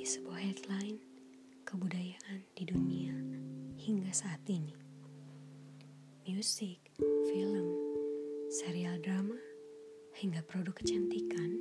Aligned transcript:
menjadi 0.00 0.16
sebuah 0.16 0.40
headline 0.40 0.98
kebudayaan 1.68 2.40
di 2.56 2.64
dunia 2.64 3.12
hingga 3.76 4.08
saat 4.16 4.40
ini. 4.48 4.72
Musik, 6.24 6.80
film, 7.28 7.68
serial 8.48 8.96
drama, 9.04 9.36
hingga 10.16 10.40
produk 10.48 10.72
kecantikan, 10.72 11.52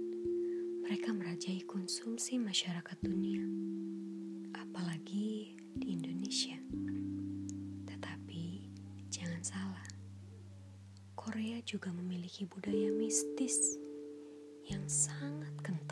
mereka 0.88 1.12
merajai 1.12 1.68
konsumsi 1.68 2.40
masyarakat 2.40 2.96
dunia, 3.04 3.44
apalagi 4.56 5.60
di 5.76 6.00
Indonesia. 6.00 6.56
Tetapi 7.92 8.72
jangan 9.12 9.44
salah, 9.44 9.88
Korea 11.12 11.60
juga 11.68 11.92
memiliki 11.92 12.48
budaya 12.48 12.88
mistis 12.96 13.76
yang 14.64 14.88
sangat 14.88 15.52
kental. 15.60 15.89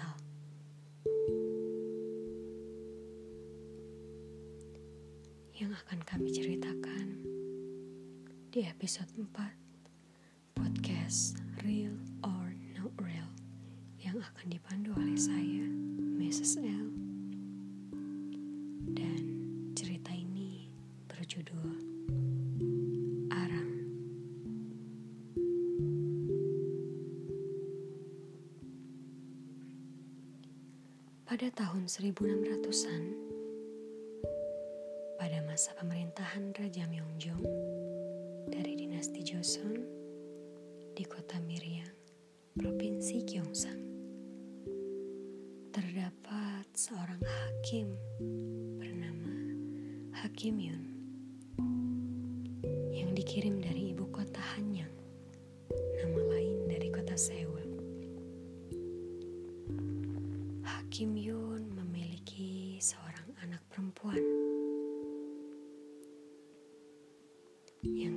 Akan 5.77 6.02
kami 6.09 6.34
ceritakan 6.34 7.22
di 8.49 8.66
episode 8.66 9.13
4 9.13 10.58
podcast 10.58 11.38
Real 11.62 11.94
or 12.26 12.49
Not 12.73 12.90
Real 12.98 13.30
yang 14.02 14.18
akan 14.18 14.49
dipandu 14.49 14.90
oleh 14.98 15.13
saya, 15.13 15.70
Mrs. 16.18 16.58
L. 16.66 16.90
Dan 18.90 19.21
cerita 19.77 20.09
ini 20.18 20.66
berjudul 21.13 21.70
Arang. 23.30 23.73
Pada 31.30 31.54
tahun 31.54 31.85
1600-an, 31.85 33.04
pada 33.05 33.27
masa 35.58 35.74
pemerintahan 35.74 36.54
Raja 36.54 36.86
Myeongjong 36.86 37.41
dari 38.46 38.77
dinasti 38.77 39.26
Joseon 39.26 39.82
di 40.94 41.02
kota 41.02 41.41
Miryang, 41.41 41.98
Provinsi 42.54 43.26
Gyeongsang, 43.26 43.82
terdapat 45.74 46.62
seorang 46.77 47.18
hakim 47.26 47.90
bernama 48.77 49.34
Hakim 50.22 50.62
Yun 50.62 50.84
yang 52.94 53.18
dikirim 53.18 53.58
dari 53.58 53.98
ibu 53.98 54.05
kota 54.14 54.38
Hanyang, 54.54 54.94
nama 55.74 56.38
lain 56.38 56.70
dari 56.70 56.94
kota 56.94 57.18
Seoul. 57.18 57.66
Hakim 60.62 61.18
Yun 61.18 61.46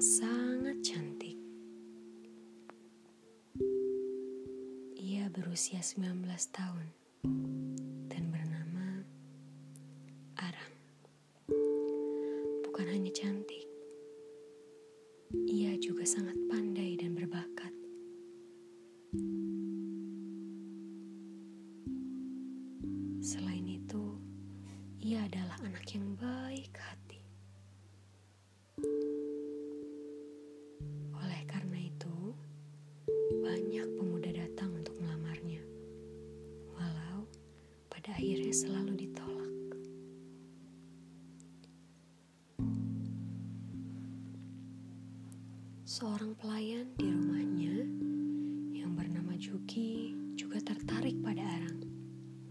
sangat 0.00 0.80
cantik. 0.80 1.36
Ia 4.96 5.28
berusia 5.28 5.84
19 5.84 6.24
tahun 6.56 6.88
dan 8.08 8.32
bernama 8.32 9.04
Arang. 10.40 10.72
Bukan 12.64 12.86
hanya 12.88 13.12
cantik, 13.12 13.68
ia 15.44 15.76
juga 15.76 16.08
sangat 16.08 16.40
pandai 16.48 16.96
dan 16.96 17.12
berbakat. 17.12 17.49
Akhirnya 38.50 38.66
selalu 38.66 38.94
ditolak. 38.98 39.54
Seorang 45.86 46.34
pelayan 46.34 46.90
di 46.98 47.06
rumahnya 47.06 47.76
yang 48.74 48.98
bernama 48.98 49.38
Juki 49.38 50.18
juga 50.34 50.58
tertarik 50.66 51.14
pada 51.22 51.46
Arang 51.46 51.78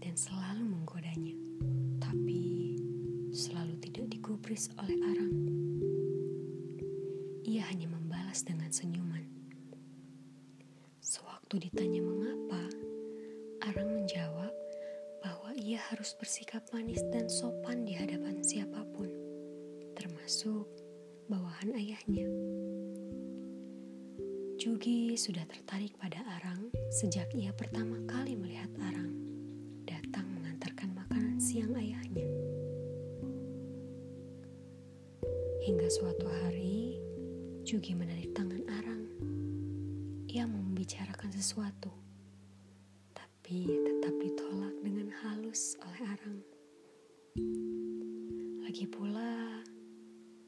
dan 0.00 0.16
selalu 0.16 0.72
menggodanya, 0.72 1.36
tapi 2.00 2.80
selalu 3.36 3.76
tidak 3.84 4.08
digubris 4.08 4.72
oleh 4.80 4.96
Arang. 5.04 5.36
Ia 7.44 7.68
hanya 7.68 7.92
membalas 7.92 8.40
dengan 8.40 8.72
senyuman. 8.72 9.28
Sewaktu 11.04 11.68
ditanya 11.68 12.00
mengapa, 12.00 12.62
Arang 13.68 14.00
menjawab 14.00 14.59
ia 15.60 15.76
harus 15.92 16.16
bersikap 16.16 16.64
manis 16.72 17.04
dan 17.12 17.28
sopan 17.28 17.84
di 17.84 17.92
hadapan 17.92 18.40
siapa 18.40 18.80
pun, 18.96 19.12
termasuk 19.92 20.64
bawahan 21.28 21.76
ayahnya. 21.76 22.24
Jugi 24.56 25.20
sudah 25.20 25.44
tertarik 25.44 25.92
pada 26.00 26.24
Arang 26.40 26.72
sejak 26.88 27.28
ia 27.36 27.52
pertama 27.52 28.00
kali 28.08 28.40
melihat 28.40 28.72
Arang 28.88 29.12
datang 29.84 30.32
mengantarkan 30.32 30.96
makanan 30.96 31.36
siang 31.36 31.76
ayahnya. 31.76 32.24
Hingga 35.60 35.88
suatu 35.92 36.24
hari, 36.40 36.96
Jugi 37.68 37.92
menarik 37.92 38.32
tangan 38.32 38.64
Arang. 38.80 39.04
Ia 40.24 40.48
membicarakan 40.48 41.36
sesuatu, 41.36 41.92
tapi 43.50 43.66
tetap 43.66 44.14
ditolak 44.22 44.78
dengan 44.78 45.10
halus 45.10 45.74
oleh 45.82 46.06
Arang. 46.06 46.38
Lagi 48.62 48.86
pula, 48.86 49.58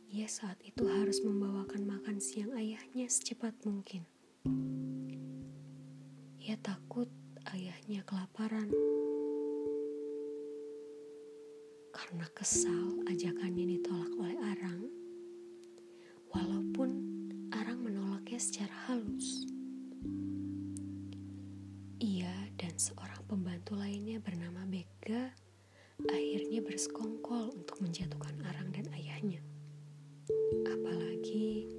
ia 0.06 0.30
saat 0.30 0.54
itu 0.62 0.86
harus 0.86 1.18
membawakan 1.26 1.82
makan 1.82 2.22
siang 2.22 2.54
ayahnya 2.54 3.10
secepat 3.10 3.58
mungkin. 3.66 4.06
Ia 6.46 6.54
takut 6.62 7.10
ayahnya 7.50 8.06
kelaparan. 8.06 8.70
Karena 11.90 12.26
kesal 12.38 13.02
ajakannya 13.10 13.82
ditolak 13.82 14.14
oleh 14.14 14.38
Arang, 14.46 14.86
walaupun 16.30 16.90
Arang 17.50 17.82
menolaknya 17.82 18.38
secara 18.38 18.70
halus. 18.86 19.51
Seorang 22.82 23.22
pembantu 23.30 23.78
lainnya 23.78 24.18
bernama 24.18 24.66
Bega 24.66 25.30
akhirnya 26.10 26.58
bersekongkol 26.66 27.54
untuk 27.54 27.78
menjatuhkan 27.78 28.34
Arang 28.42 28.74
dan 28.74 28.90
ayahnya. 28.98 29.38
Apalagi 30.66 31.70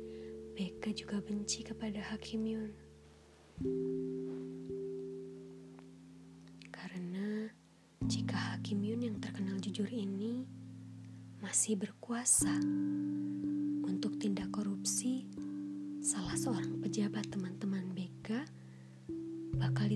Bega 0.55 0.95
juga 0.95 1.19
benci 1.19 1.67
kepada 1.67 1.99
Hakim 2.07 2.47
Yun. 2.47 2.71
Karena 6.71 7.51
jika 8.07 8.55
Hakim 8.55 8.79
Yun 8.87 9.03
yang 9.03 9.19
terkenal 9.19 9.59
jujur 9.59 9.91
ini 9.91 10.47
masih 11.43 11.75
berkuasa 11.75 12.55
untuk 13.83 14.15
tindak 14.23 14.55
korupsi, 14.55 15.27
salah 15.99 16.39
seorang 16.39 16.79
pejabat 16.79 17.27
teman-teman 17.27 17.62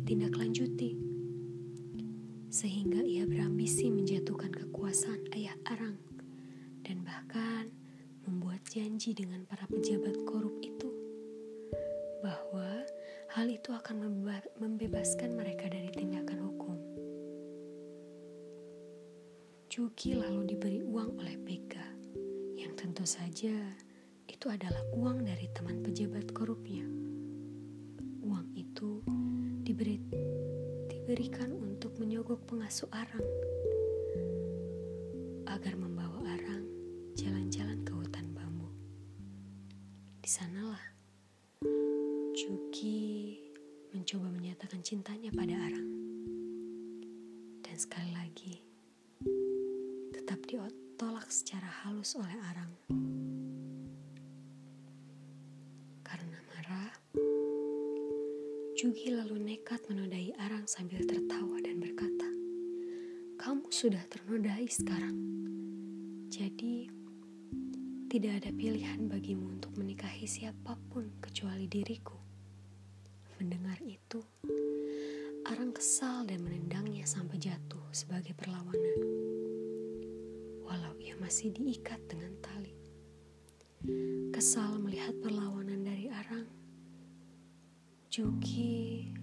ditindaklanjuti. 0.08 0.96
Sehingga 2.48 3.04
ia 3.04 3.28
berambisi 3.28 3.92
menjatuhkan 3.92 4.56
kekuasaan 4.56 5.36
ayah 5.36 5.52
Arang 5.68 6.00
dan 6.88 7.04
bahkan 7.04 7.68
membuat 8.24 8.64
janji 8.72 9.12
dengan 9.12 9.44
para 9.44 9.68
pejabat 9.68 10.16
korup 10.24 10.56
itu 10.64 10.88
bahwa 12.24 12.88
hal 13.36 13.52
itu 13.52 13.76
akan 13.76 14.00
membeba- 14.00 14.48
membebaskan 14.64 15.36
mereka 15.36 15.68
dari 15.68 15.92
tindakan 15.92 16.40
hukum. 16.40 16.80
Juki 19.68 20.16
lalu 20.16 20.56
diberi 20.56 20.88
uang 20.88 21.20
oleh 21.20 21.36
Bega 21.36 21.84
yang 22.56 22.72
tentu 22.80 23.04
saja 23.04 23.76
itu 24.24 24.46
adalah 24.48 24.88
uang 24.96 25.28
dari 25.28 25.52
teman 25.52 25.84
pejabat 25.84 26.32
korupnya. 26.32 26.88
Uang 28.24 28.56
itu 28.56 29.04
diberi 29.78 30.02
diberikan 30.90 31.54
untuk 31.54 31.94
menyogok 32.02 32.50
pengasuh 32.50 32.90
Arang 32.90 33.30
agar 35.46 35.78
membawa 35.78 36.18
Arang 36.34 36.66
jalan-jalan 37.14 37.86
ke 37.86 37.94
hutan 37.94 38.26
bambu. 38.34 38.74
Di 40.18 40.26
sanalah 40.26 40.82
Juki 42.34 43.38
mencoba 43.94 44.34
menyatakan 44.34 44.82
cintanya 44.82 45.30
pada 45.30 45.54
Arang. 45.54 45.90
Dan 47.62 47.78
sekali 47.78 48.18
lagi, 48.18 48.58
tetap 50.10 50.42
ditolak 50.50 51.30
secara 51.30 51.70
halus 51.86 52.18
oleh 52.18 52.34
Arang. 52.50 52.74
Jugi 58.78 59.10
lalu 59.10 59.42
nekat 59.42 59.90
menodai 59.90 60.38
Arang 60.38 60.70
sambil 60.70 61.02
tertawa 61.02 61.58
dan 61.66 61.82
berkata, 61.82 62.30
"Kamu 63.42 63.74
sudah 63.74 64.06
ternodai 64.06 64.70
sekarang. 64.70 65.18
Jadi, 66.30 66.86
tidak 68.06 68.38
ada 68.38 68.54
pilihan 68.54 69.10
bagimu 69.10 69.58
untuk 69.58 69.74
menikahi 69.82 70.30
siapa 70.30 70.78
pun 70.94 71.10
kecuali 71.18 71.66
diriku." 71.66 72.22
Mendengar 73.42 73.82
itu, 73.82 74.22
Arang 75.50 75.74
kesal 75.74 76.30
dan 76.30 76.46
menendangnya 76.46 77.10
sampai 77.10 77.42
jatuh 77.42 77.82
sebagai 77.90 78.38
perlawanan. 78.38 79.02
Walau 80.70 80.94
ia 81.02 81.18
masih 81.18 81.50
diikat 81.50 81.98
dengan 82.06 82.38
tali. 82.46 82.78
Kesal 84.30 84.78
melihat 84.78 85.18
perlawanan 85.18 85.82
dari 85.82 86.14
Arang, 86.14 86.57
Juki 88.18 89.14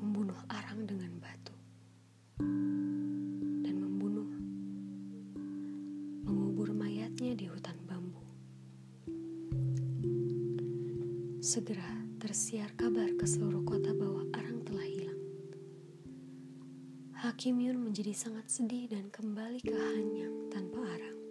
membunuh 0.00 0.40
Arang 0.48 0.88
dengan 0.88 1.12
batu 1.20 1.52
dan 3.60 3.76
membunuh 3.76 4.32
mengubur 6.24 6.72
mayatnya 6.72 7.36
di 7.36 7.52
hutan 7.52 7.76
bambu. 7.84 8.24
Segera 11.44 11.84
tersiar 12.16 12.72
kabar 12.80 13.12
ke 13.12 13.28
seluruh 13.28 13.60
kota 13.60 13.92
bahwa 13.92 14.24
Arang 14.40 14.64
telah 14.64 14.88
hilang. 14.88 15.20
Hakim 17.12 17.60
Yun 17.60 17.76
menjadi 17.76 18.16
sangat 18.16 18.48
sedih 18.48 18.88
dan 18.88 19.12
kembali 19.12 19.60
ke 19.60 19.76
Hanyang 19.76 20.48
tanpa 20.48 20.80
Arang. 20.80 21.21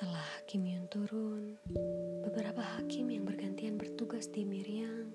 Setelah 0.00 0.32
Hakim 0.40 0.64
Yun 0.64 0.88
turun, 0.88 1.60
beberapa 2.24 2.64
hakim 2.64 3.12
yang 3.12 3.28
bergantian 3.28 3.76
bertugas 3.76 4.32
di 4.32 4.48
Miriam 4.48 5.12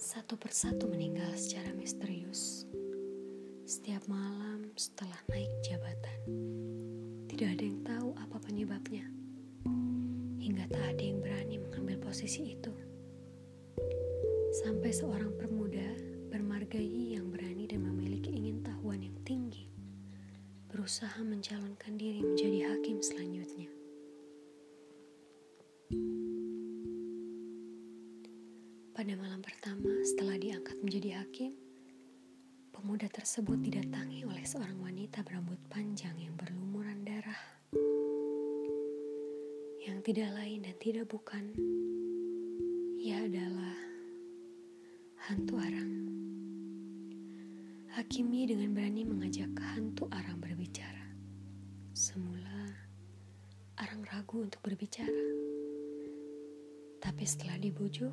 satu 0.00 0.32
persatu 0.40 0.88
meninggal 0.88 1.28
secara 1.36 1.76
misterius. 1.76 2.64
Setiap 3.68 4.00
malam 4.08 4.72
setelah 4.80 5.20
naik 5.28 5.52
jabatan, 5.60 6.20
tidak 7.28 7.52
ada 7.52 7.64
yang 7.68 7.80
tahu 7.84 8.08
apa 8.16 8.36
penyebabnya. 8.48 9.12
Hingga 10.40 10.72
tak 10.72 10.96
ada 10.96 11.02
yang 11.04 11.20
berani 11.20 11.60
mengambil 11.60 12.00
posisi 12.00 12.56
itu. 12.56 12.72
Sampai 14.64 14.88
seorang 14.88 15.36
permuda 15.36 16.00
bermargai 16.32 17.12
yang 17.12 17.28
berani 17.28 17.45
berusaha 20.86 21.18
mencalonkan 21.26 21.98
diri 21.98 22.22
menjadi 22.22 22.70
hakim 22.70 23.02
selanjutnya. 23.02 23.66
Pada 28.94 29.12
malam 29.18 29.42
pertama 29.42 29.90
setelah 30.06 30.38
diangkat 30.38 30.78
menjadi 30.86 31.26
hakim, 31.26 31.58
pemuda 32.70 33.10
tersebut 33.10 33.66
didatangi 33.66 34.30
oleh 34.30 34.46
seorang 34.46 34.78
wanita 34.78 35.26
berambut 35.26 35.58
panjang 35.66 36.14
yang 36.22 36.38
berlumuran 36.38 37.02
darah. 37.02 37.42
Yang 39.90 39.98
tidak 40.06 40.38
lain 40.38 40.70
dan 40.70 40.76
tidak 40.78 41.10
bukan, 41.10 41.50
ia 43.02 43.26
adalah 43.26 43.74
hantu 45.18 45.58
arang. 45.58 46.25
Hakimi 47.96 48.44
dengan 48.44 48.76
berani 48.76 49.08
mengajak 49.08 49.48
hantu 49.72 50.04
Arang 50.12 50.36
berbicara. 50.36 51.16
Semula, 51.96 52.68
Arang 53.80 54.04
ragu 54.12 54.44
untuk 54.44 54.60
berbicara. 54.60 55.24
Tapi 57.00 57.24
setelah 57.24 57.56
dibujuk, 57.56 58.12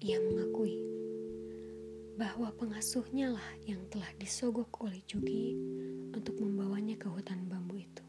ia 0.00 0.16
mengakui 0.24 0.80
bahwa 2.16 2.48
pengasuhnya 2.56 3.36
lah 3.36 3.50
yang 3.68 3.84
telah 3.92 4.08
disogok 4.16 4.72
oleh 4.80 5.04
Jugi 5.04 5.52
untuk 6.16 6.40
membawanya 6.40 6.96
ke 6.96 7.12
hutan 7.12 7.44
bambu 7.44 7.76
itu. 7.76 8.04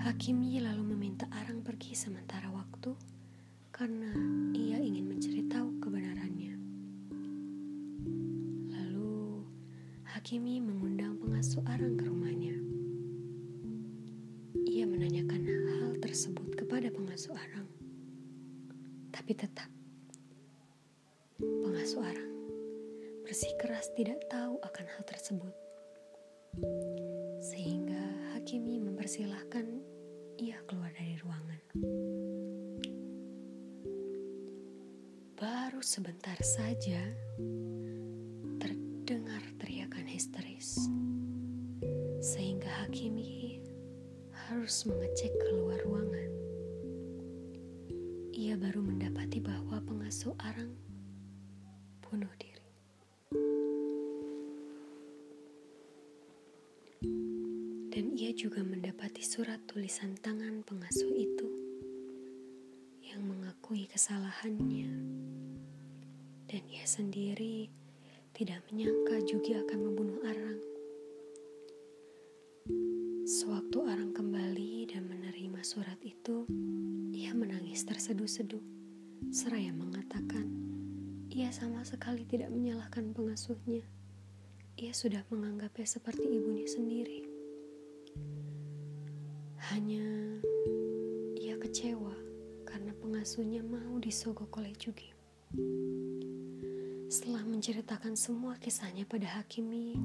Hakimi 0.00 0.64
lalu 0.64 0.96
meminta 0.96 1.28
Arang 1.36 1.60
pergi 1.60 1.92
sementara 1.92 2.48
waktu 2.48 2.96
karena 3.68 4.16
ia 4.56 4.80
ingin 4.80 5.12
menceritahu 5.12 5.77
Hakimi 10.28 10.60
mengundang 10.60 11.16
pengasuh 11.24 11.64
Arang 11.64 11.96
ke 11.96 12.04
rumahnya. 12.04 12.52
Ia 14.68 14.84
menanyakan 14.84 15.40
hal 15.40 15.96
tersebut 16.04 16.52
kepada 16.52 16.92
pengasuh 16.92 17.32
Arang. 17.32 17.64
Tapi 19.08 19.32
tetap, 19.32 19.72
pengasuh 21.40 22.04
Arang 22.04 22.32
bersikeras 23.24 23.88
tidak 23.96 24.20
tahu 24.28 24.60
akan 24.60 24.84
hal 24.92 25.02
tersebut. 25.08 25.54
Sehingga 27.40 28.36
Hakimi 28.36 28.84
mempersilahkan 28.84 29.64
ia 30.36 30.60
keluar 30.68 30.92
dari 30.92 31.16
ruangan. 31.24 31.60
Baru 35.40 35.80
sebentar 35.80 36.36
saja, 36.44 37.00
terdengar 38.60 39.47
histeris, 40.68 40.92
sehingga 42.20 42.68
Hakimi 42.84 43.60
harus 44.48 44.84
mengecek 44.84 45.32
keluar 45.48 45.80
ruangan. 45.84 46.32
Ia 48.36 48.54
baru 48.60 48.84
mendapati 48.84 49.40
bahwa 49.40 49.80
pengasuh 49.82 50.36
Arang 50.44 50.76
bunuh 52.04 52.32
diri. 52.36 52.56
Dan 57.88 58.14
ia 58.14 58.30
juga 58.30 58.62
mendapati 58.62 59.26
surat 59.26 59.58
tulisan 59.66 60.14
tangan 60.22 60.62
pengasuh 60.62 61.10
itu 61.18 61.48
yang 63.02 63.26
mengakui 63.26 63.90
kesalahannya. 63.90 64.92
Dan 66.48 66.62
ia 66.72 66.86
sendiri 66.88 67.68
tidak 68.38 68.62
menyangka 68.70 69.18
Jugi 69.26 69.58
akan 69.58 69.78
membunuh 69.82 70.22
Arang. 70.22 70.62
Sewaktu 73.26 73.82
Arang 73.82 74.14
kembali 74.14 74.86
dan 74.94 75.10
menerima 75.10 75.58
surat 75.66 75.98
itu, 76.06 76.46
ia 77.10 77.34
menangis 77.34 77.82
terseduh-seduh, 77.82 78.62
seraya 79.34 79.74
mengatakan 79.74 80.46
ia 81.34 81.50
sama 81.50 81.82
sekali 81.82 82.22
tidak 82.30 82.54
menyalahkan 82.54 83.10
pengasuhnya. 83.10 83.82
Ia 84.78 84.94
sudah 84.94 85.26
menganggapnya 85.34 85.98
seperti 85.98 86.30
ibunya 86.30 86.70
sendiri. 86.70 87.26
Hanya 89.74 90.06
ia 91.34 91.58
kecewa 91.58 92.14
karena 92.62 92.94
pengasuhnya 93.02 93.66
mau 93.66 93.98
disogok 93.98 94.62
oleh 94.62 94.78
Jugi. 94.78 95.10
Setelah 97.18 97.42
menceritakan 97.42 98.14
semua 98.14 98.54
kisahnya 98.62 99.02
pada 99.02 99.26
Hakimi, 99.26 99.98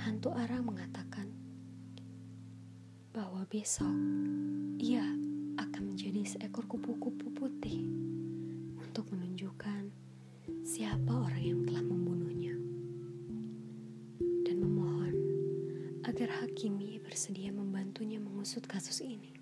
hantu 0.00 0.32
Ara 0.32 0.64
mengatakan 0.64 1.28
bahwa 3.12 3.44
besok 3.52 3.92
ia 4.80 5.04
akan 5.60 5.92
menjadi 5.92 6.24
seekor 6.24 6.64
kupu-kupu 6.64 7.36
putih 7.36 7.84
untuk 8.80 9.04
menunjukkan 9.12 9.92
siapa 10.64 11.12
orang 11.12 11.44
yang 11.44 11.60
telah 11.68 11.84
membunuhnya 11.84 12.56
dan 14.48 14.56
memohon 14.56 15.12
agar 16.08 16.32
Hakimi 16.32 16.96
bersedia 17.04 17.52
membantunya 17.52 18.16
mengusut 18.16 18.64
kasus 18.64 19.04
ini. 19.04 19.36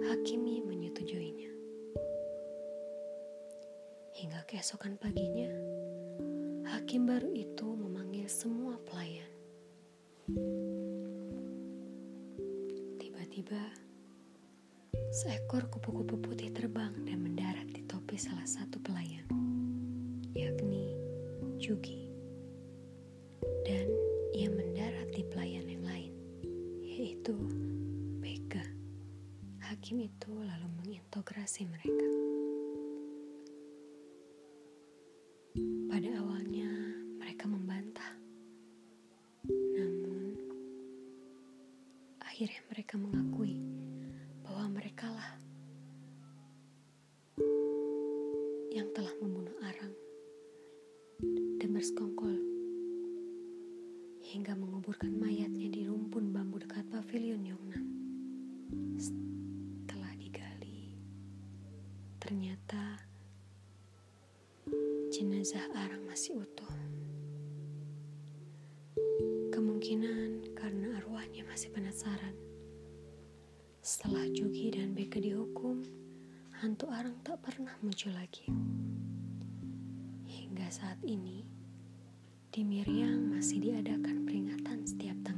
Hakimi 0.00 0.64
menyetujuinya. 0.64 1.51
Hingga 4.22 4.46
keesokan 4.46 4.94
paginya, 5.02 5.50
hakim 6.70 7.10
baru 7.10 7.34
itu 7.34 7.66
memanggil 7.66 8.30
semua 8.30 8.78
pelayan. 8.86 9.26
Tiba-tiba, 13.02 13.58
seekor 15.10 15.66
kupu-kupu 15.74 16.22
putih 16.22 16.54
terbang 16.54 16.94
dan 17.02 17.18
mendarat 17.18 17.66
di 17.74 17.82
topi 17.82 18.14
salah 18.14 18.46
satu 18.46 18.78
pelayan, 18.86 19.26
yakni 20.38 20.94
Jugi. 21.58 22.06
Dan 23.66 23.90
ia 24.38 24.46
mendarat 24.54 25.10
di 25.10 25.26
pelayan 25.26 25.66
yang 25.66 25.82
lain, 25.82 26.14
yaitu. 26.78 27.34
Hakim 29.72 30.04
itu 30.04 30.28
lalu 30.30 30.68
mengintegrasi 30.84 31.64
mereka. 31.64 32.11
Jenazah 65.42 65.74
Arang 65.74 66.06
masih 66.06 66.38
utuh. 66.38 66.70
Kemungkinan 69.50 70.54
karena 70.54 71.02
arwahnya 71.02 71.42
masih 71.50 71.66
penasaran. 71.74 72.30
Setelah 73.82 74.22
Jugi 74.30 74.70
dan 74.70 74.94
Beke 74.94 75.18
dihukum, 75.18 75.82
hantu 76.62 76.86
Arang 76.94 77.18
tak 77.26 77.42
pernah 77.42 77.74
muncul 77.82 78.14
lagi. 78.14 78.46
Hingga 80.30 80.70
saat 80.70 81.02
ini, 81.02 81.42
di 82.54 82.62
Miriam 82.62 83.34
masih 83.34 83.66
diadakan 83.66 84.22
peringatan 84.22 84.86
setiap 84.86 85.18
tanggal 85.26 85.31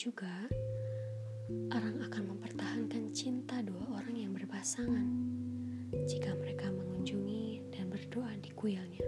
juga, 0.00 0.32
Arang 1.76 2.00
akan 2.00 2.32
mempertahankan 2.32 3.12
cinta 3.12 3.60
dua 3.60 4.00
orang 4.00 4.16
yang 4.16 4.32
berpasangan 4.32 5.04
jika 6.08 6.32
mereka 6.40 6.72
mengunjungi 6.72 7.68
dan 7.68 7.92
berdoa 7.92 8.32
di 8.40 8.48
kuilnya. 8.56 9.04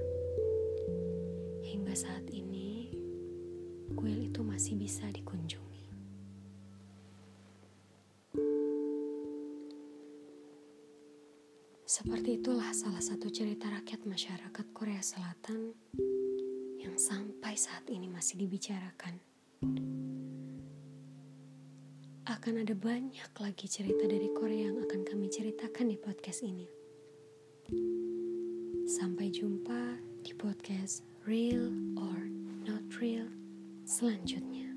Hingga 1.65 1.97
saat 1.97 2.29
ini, 2.29 2.93
kuil 3.97 4.29
itu 4.29 4.45
masih 4.45 4.77
bisa 4.77 5.09
dikunjungi. 5.09 5.89
Seperti 11.89 12.37
itulah 12.37 12.69
salah 12.77 13.01
satu 13.01 13.33
cerita 13.33 13.73
rakyat 13.73 14.05
masyarakat 14.05 14.67
Korea 14.77 15.01
Selatan 15.01 15.73
yang 16.77 17.01
sampai 17.01 17.57
saat 17.57 17.89
ini 17.89 18.13
masih 18.13 18.45
dibicarakan. 18.45 19.17
Akan 22.23 22.55
ada 22.55 22.71
banyak 22.71 23.35
lagi 23.43 23.67
cerita 23.67 24.07
dari 24.07 24.31
Korea 24.31 24.71
yang 24.71 24.79
akan 24.79 25.03
kami 25.03 25.27
ceritakan 25.27 25.91
di 25.91 25.99
podcast 25.99 26.47
ini. 26.47 26.71
Sampai 28.87 29.35
jumpa 29.35 29.99
di 30.23 30.31
podcast 30.39 31.03
Real 31.27 31.75
or 31.99 32.31
Not 32.63 32.87
Real 33.03 33.27
selanjutnya. 33.83 34.71